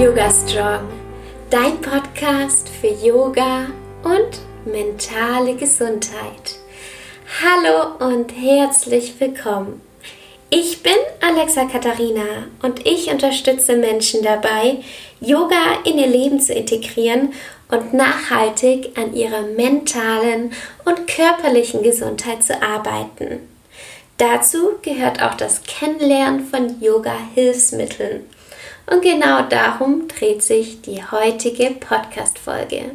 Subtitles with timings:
[0.00, 0.88] Yoga Strong,
[1.50, 3.66] dein Podcast für Yoga
[4.02, 6.56] und mentale Gesundheit.
[7.42, 9.82] Hallo und herzlich willkommen.
[10.48, 14.78] Ich bin Alexa Katharina und ich unterstütze Menschen dabei,
[15.20, 17.34] Yoga in ihr Leben zu integrieren
[17.68, 20.54] und nachhaltig an ihrer mentalen
[20.86, 23.40] und körperlichen Gesundheit zu arbeiten.
[24.16, 28.24] Dazu gehört auch das Kennenlernen von Yoga-Hilfsmitteln.
[28.90, 32.90] Und genau darum dreht sich die heutige Podcast-Folge.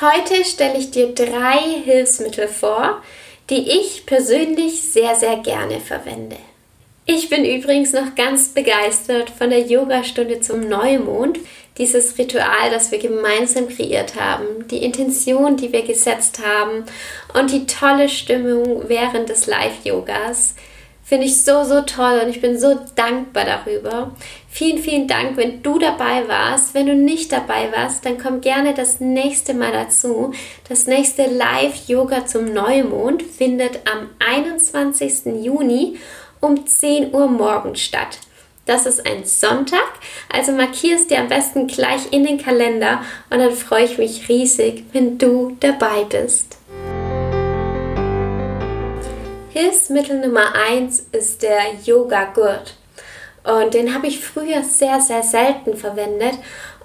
[0.00, 3.02] Heute stelle ich dir drei Hilfsmittel vor,
[3.50, 6.36] die ich persönlich sehr, sehr gerne verwende.
[7.04, 11.38] Ich bin übrigens noch ganz begeistert von der Yogastunde zum Neumond,
[11.78, 16.84] dieses Ritual, das wir gemeinsam kreiert haben, die Intention, die wir gesetzt haben
[17.34, 20.54] und die tolle Stimmung während des Live-Yogas.
[21.08, 24.10] Finde ich so, so toll und ich bin so dankbar darüber.
[24.48, 26.74] Vielen, vielen Dank, wenn du dabei warst.
[26.74, 30.32] Wenn du nicht dabei warst, dann komm gerne das nächste Mal dazu.
[30.68, 35.44] Das nächste Live-Yoga zum Neumond findet am 21.
[35.44, 35.96] Juni
[36.40, 38.18] um 10 Uhr morgens statt.
[38.64, 39.86] Das ist ein Sonntag,
[40.28, 44.28] also markier es dir am besten gleich in den Kalender und dann freue ich mich
[44.28, 46.55] riesig, wenn du dabei bist.
[49.56, 52.74] Hilfsmittel Nummer 1 ist der Yoga-Gurt.
[53.42, 56.34] Und den habe ich früher sehr, sehr selten verwendet.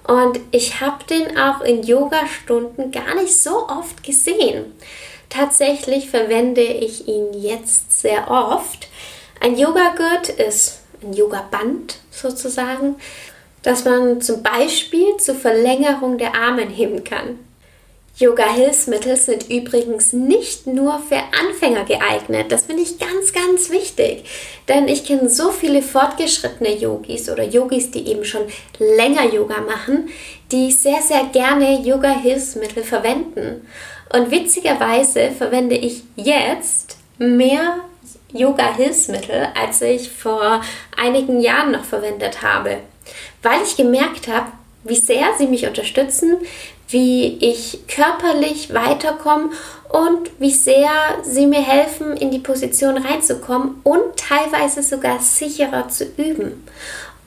[0.08, 4.72] Und ich habe den auch in Yoga-Stunden gar nicht so oft gesehen.
[5.28, 8.88] Tatsächlich verwende ich ihn jetzt sehr oft.
[9.38, 12.96] Ein Yoga-Gurt ist ein Yoga-Band sozusagen,
[13.62, 17.38] das man zum Beispiel zur Verlängerung der Arme heben kann.
[18.22, 22.52] Yoga-Hilfsmittel sind übrigens nicht nur für Anfänger geeignet.
[22.52, 24.24] Das finde ich ganz, ganz wichtig.
[24.68, 28.42] Denn ich kenne so viele fortgeschrittene Yogis oder Yogis, die eben schon
[28.78, 30.08] länger Yoga machen,
[30.52, 33.66] die sehr, sehr gerne Yoga-Hilfsmittel verwenden.
[34.12, 37.80] Und witzigerweise verwende ich jetzt mehr
[38.32, 40.62] Yoga-Hilfsmittel, als ich vor
[40.96, 42.78] einigen Jahren noch verwendet habe,
[43.42, 44.52] weil ich gemerkt habe,
[44.84, 46.38] wie sehr sie mich unterstützen,
[46.92, 49.50] wie ich körperlich weiterkomme
[49.88, 50.90] und wie sehr
[51.22, 56.66] sie mir helfen, in die Position reinzukommen und teilweise sogar sicherer zu üben.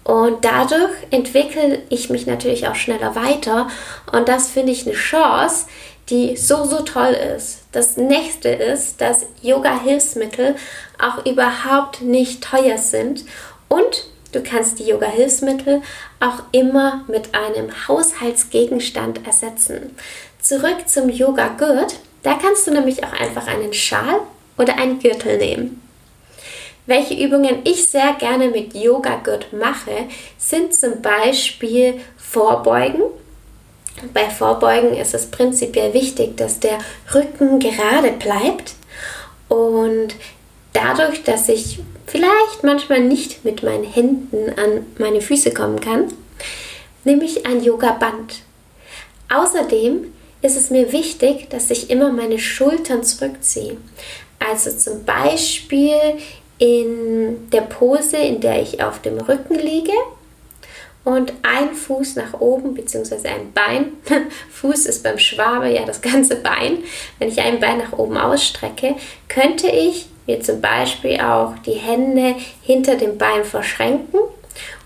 [0.03, 3.67] Und dadurch entwickle ich mich natürlich auch schneller weiter
[4.11, 5.65] und das finde ich eine Chance,
[6.09, 7.61] die so, so toll ist.
[7.71, 10.55] Das nächste ist, dass Yoga-Hilfsmittel
[10.99, 13.25] auch überhaupt nicht teuer sind
[13.67, 14.05] und
[14.35, 15.81] du kannst die Yoga-Hilfsmittel
[16.19, 19.95] auch immer mit einem Haushaltsgegenstand ersetzen.
[20.41, 21.95] Zurück zum Yoga-Gurt.
[22.23, 24.19] Da kannst du nämlich auch einfach einen Schal
[24.57, 25.81] oder einen Gürtel nehmen.
[26.85, 30.05] Welche Übungen ich sehr gerne mit Yoga-Gurt mache,
[30.37, 33.01] sind zum Beispiel Vorbeugen.
[34.13, 36.77] Bei Vorbeugen ist es prinzipiell wichtig, dass der
[37.13, 38.73] Rücken gerade bleibt
[39.47, 40.15] und
[40.75, 46.13] dadurch, dass ich vielleicht manchmal nicht mit meinen Händen an meine Füße kommen kann,
[47.03, 48.41] nehme ich ein Yoga-Band.
[49.33, 53.77] Außerdem ist es mir wichtig, dass ich immer meine Schultern zurückziehe.
[54.39, 55.95] Also zum Beispiel
[56.57, 59.93] in der Pose, in der ich auf dem Rücken liege
[61.03, 63.27] und ein Fuß nach oben bzw.
[63.27, 63.93] ein Bein.
[64.51, 66.79] Fuß ist beim Schwabe ja das ganze Bein.
[67.19, 68.95] Wenn ich ein Bein nach oben ausstrecke,
[69.27, 74.19] könnte ich mir zum Beispiel auch die Hände hinter dem Bein verschränken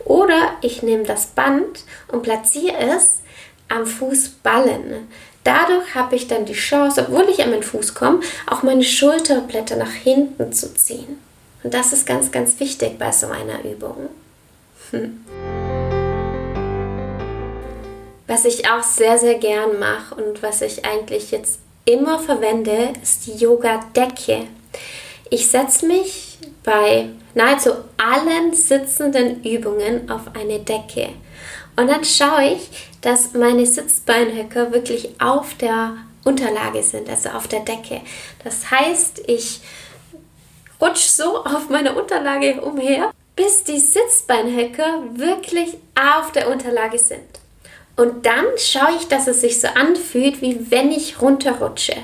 [0.06, 3.22] oder ich nehme das Band und platziere es
[3.68, 5.08] am Fußballen.
[5.44, 9.78] Dadurch habe ich dann die Chance, obwohl ich an meinen Fuß komme, auch meine Schulterblätter
[9.78, 11.20] nach hinten zu ziehen.
[11.64, 14.10] Und das ist ganz, ganz wichtig bei so einer Übung.
[18.28, 23.26] Was ich auch sehr, sehr gern mache und was ich eigentlich jetzt immer verwende, ist
[23.26, 24.46] die Yoga-Decke.
[25.30, 31.10] Ich setze mich bei nahezu allen sitzenden Übungen auf eine Decke.
[31.76, 32.70] Und dann schaue ich,
[33.02, 38.02] dass meine Sitzbeinhöcker wirklich auf der Unterlage sind, also auf der Decke.
[38.44, 39.62] Das heißt, ich
[40.82, 47.22] rutsche so auf meiner Unterlage umher, bis die Sitzbeinhöcker wirklich auf der Unterlage sind.
[47.96, 51.96] Und dann schaue ich, dass es sich so anfühlt, wie wenn ich runterrutsche.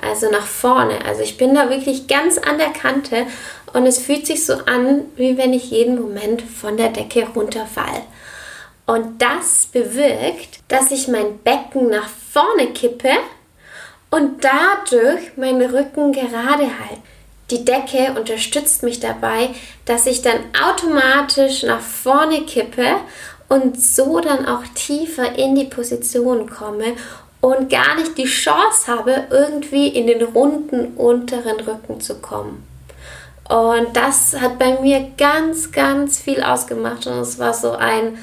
[0.00, 1.04] Also nach vorne.
[1.04, 3.26] Also ich bin da wirklich ganz an der Kante
[3.72, 8.02] und es fühlt sich so an, wie wenn ich jeden Moment von der Decke runterfall.
[8.86, 13.10] Und das bewirkt, dass ich mein Becken nach vorne kippe
[14.10, 17.02] und dadurch meinen Rücken gerade halte.
[17.50, 19.50] Die Decke unterstützt mich dabei,
[19.84, 22.96] dass ich dann automatisch nach vorne kippe
[23.48, 26.94] und so dann auch tiefer in die Position komme
[27.40, 32.66] und gar nicht die Chance habe, irgendwie in den runden unteren Rücken zu kommen.
[33.48, 38.18] Und das hat bei mir ganz, ganz viel ausgemacht und es war so ein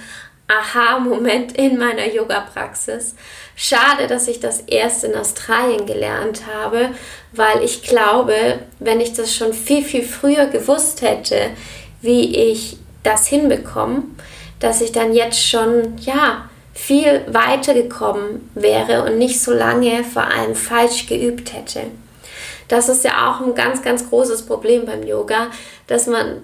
[0.48, 3.16] Aha-Moment in meiner Yoga-Praxis.
[3.56, 6.90] Schade, dass ich das erst in Australien gelernt habe,
[7.32, 11.52] weil ich glaube, wenn ich das schon viel, viel früher gewusst hätte,
[12.02, 14.04] wie ich das hinbekomme,
[14.60, 20.24] dass ich dann jetzt schon, ja, viel weiter gekommen wäre und nicht so lange vor
[20.24, 21.86] allem falsch geübt hätte.
[22.68, 25.48] Das ist ja auch ein ganz, ganz großes Problem beim Yoga,
[25.88, 26.42] dass man,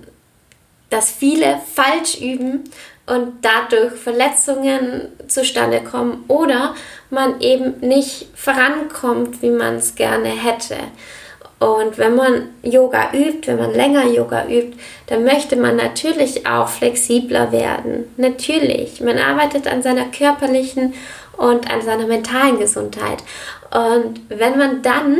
[0.89, 2.65] dass viele falsch üben
[3.07, 6.75] und dadurch Verletzungen zustande kommen oder
[7.09, 10.77] man eben nicht vorankommt, wie man es gerne hätte.
[11.59, 14.77] Und wenn man Yoga übt, wenn man länger Yoga übt,
[15.07, 18.05] dann möchte man natürlich auch flexibler werden.
[18.15, 19.01] Natürlich.
[19.01, 20.93] Man arbeitet an seiner körperlichen
[21.35, 23.19] und an seiner mentalen Gesundheit.
[23.71, 25.19] Und wenn man dann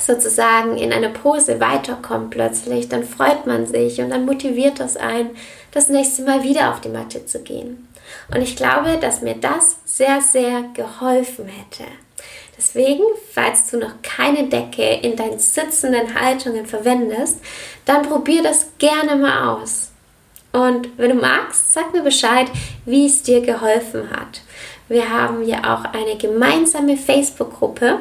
[0.00, 5.30] sozusagen in eine Pose weiterkommt plötzlich, dann freut man sich und dann motiviert das einen,
[5.72, 7.88] das nächste Mal wieder auf die Matte zu gehen.
[8.32, 11.84] Und ich glaube, dass mir das sehr, sehr geholfen hätte.
[12.62, 17.40] Deswegen, falls du noch keine Decke in deinen sitzenden Haltungen verwendest,
[17.86, 19.90] dann probier das gerne mal aus.
[20.52, 22.46] Und wenn du magst, sag mir Bescheid,
[22.84, 24.42] wie es dir geholfen hat.
[24.88, 27.98] Wir haben ja auch eine gemeinsame Facebook-Gruppe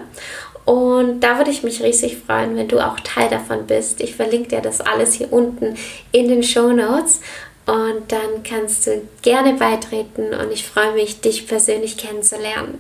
[0.66, 4.00] und da würde ich mich riesig freuen, wenn du auch Teil davon bist.
[4.00, 5.75] Ich verlinke dir das alles hier unten
[6.12, 7.22] in den Show Notes.
[7.66, 12.80] Und dann kannst du gerne beitreten und ich freue mich, dich persönlich kennenzulernen.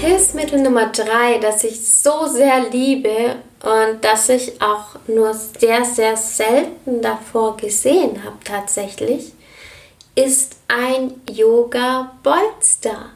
[0.00, 6.16] Hilfsmittel Nummer drei, das ich so sehr liebe und das ich auch nur sehr, sehr
[6.16, 9.32] selten davor gesehen habe tatsächlich,
[10.14, 13.10] ist ein Yoga-Bolster.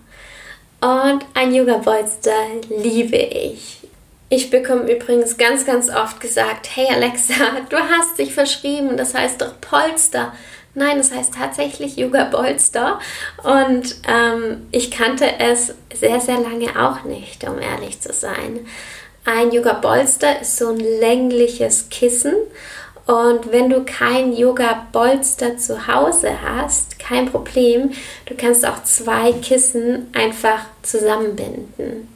[0.80, 2.34] Und ein Yoga-Bolster
[2.68, 3.78] liebe ich.
[4.28, 7.34] Ich bekomme übrigens ganz, ganz oft gesagt, hey Alexa,
[7.68, 10.32] du hast dich verschrieben, das heißt doch Polster.
[10.74, 12.98] Nein, das heißt tatsächlich Yoga Bolster.
[13.42, 18.66] Und ähm, ich kannte es sehr, sehr lange auch nicht, um ehrlich zu sein.
[19.24, 22.34] Ein Yoga Bolster ist so ein längliches Kissen.
[23.06, 27.90] Und wenn du kein Yoga Bolster zu Hause hast, kein Problem,
[28.26, 32.08] du kannst auch zwei Kissen einfach zusammenbinden.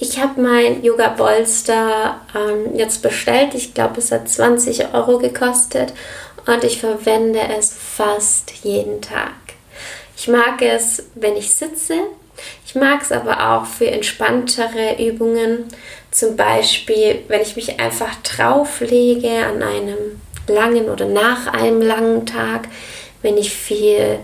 [0.00, 3.54] Ich habe mein Yoga Bolster ähm, jetzt bestellt.
[3.54, 5.92] Ich glaube, es hat 20 Euro gekostet
[6.46, 9.34] und ich verwende es fast jeden Tag.
[10.16, 11.94] Ich mag es, wenn ich sitze.
[12.66, 15.64] Ich mag es aber auch für entspanntere Übungen.
[16.10, 22.68] Zum Beispiel, wenn ich mich einfach drauflege an einem langen oder nach einem langen Tag,
[23.22, 24.18] wenn ich viel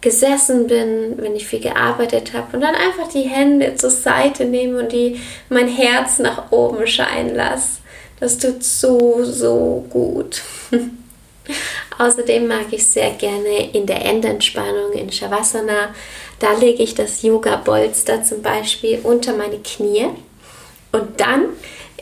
[0.00, 4.78] gesessen bin, wenn ich viel gearbeitet habe und dann einfach die Hände zur Seite nehme
[4.78, 7.78] und die mein Herz nach oben scheinen lasse.
[8.20, 10.42] Das tut so, so gut.
[11.98, 15.94] Außerdem mag ich sehr gerne in der Endentspannung in Shavasana.
[16.38, 20.08] Da lege ich das Yoga-Bolster zum Beispiel unter meine Knie
[20.92, 21.50] und dann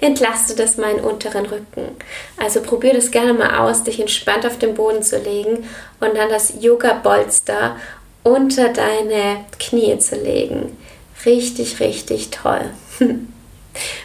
[0.00, 1.97] entlastet das meinen unteren Rücken.
[2.37, 5.69] Also probier das gerne mal aus, dich entspannt auf den Boden zu legen
[6.01, 7.77] und dann das Yoga-Bolster
[8.25, 10.77] unter deine Knie zu legen.
[11.25, 12.70] Richtig, richtig toll.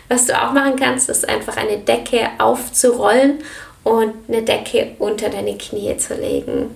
[0.07, 3.39] Was du auch machen kannst, ist einfach eine Decke aufzurollen
[3.87, 6.75] und eine Decke unter deine Knie zu legen.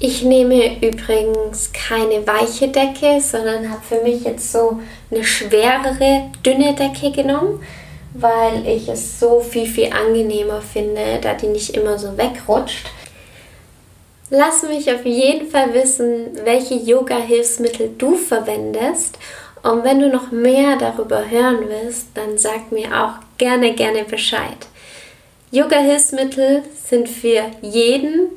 [0.00, 4.80] Ich nehme übrigens keine weiche Decke, sondern habe für mich jetzt so
[5.10, 7.62] eine schwerere, dünne Decke genommen,
[8.12, 12.86] weil ich es so viel, viel angenehmer finde, da die nicht immer so wegrutscht.
[14.30, 19.18] Lass mich auf jeden Fall wissen, welche Yoga-Hilfsmittel du verwendest.
[19.62, 24.66] Und wenn du noch mehr darüber hören willst, dann sag mir auch gerne, gerne Bescheid.
[25.54, 28.28] Yoga-Hilfsmittel sind für jeden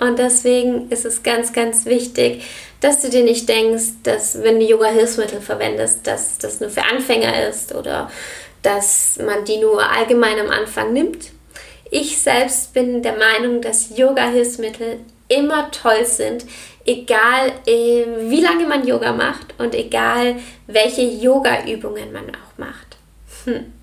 [0.00, 2.42] und deswegen ist es ganz, ganz wichtig,
[2.80, 7.48] dass du dir nicht denkst, dass wenn du Yoga-Hilfsmittel verwendest, dass das nur für Anfänger
[7.48, 8.10] ist oder
[8.62, 11.30] dass man die nur allgemein am Anfang nimmt.
[11.92, 16.44] Ich selbst bin der Meinung, dass Yoga-Hilfsmittel immer toll sind,
[16.84, 22.96] egal äh, wie lange man Yoga macht und egal welche Yoga-Übungen man auch macht.
[23.44, 23.73] Hm.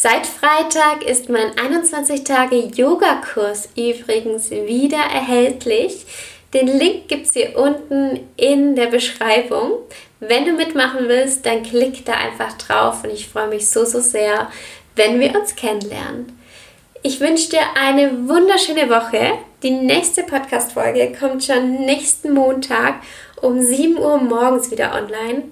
[0.00, 6.06] Seit Freitag ist mein 21 Tage Yoga-Kurs übrigens wieder erhältlich.
[6.54, 9.72] Den Link gibt es hier unten in der Beschreibung.
[10.20, 13.98] Wenn du mitmachen willst, dann klick da einfach drauf und ich freue mich so, so
[13.98, 14.52] sehr,
[14.94, 16.38] wenn wir uns kennenlernen.
[17.02, 19.32] Ich wünsche dir eine wunderschöne Woche
[19.64, 23.02] Die nächste Podcast-Folge kommt schon nächsten Montag
[23.42, 25.42] um 7 Uhr morgens wieder online.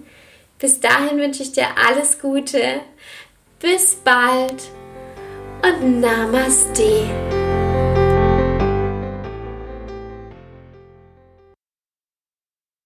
[0.60, 2.80] Bis dahin wünsche ich dir alles Gute.
[3.58, 4.70] Bis bald
[5.62, 7.45] und Namaste.